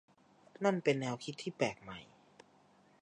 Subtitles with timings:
[0.63, 1.99] นั่นเป็นแนวคิดที่แปลกใหม่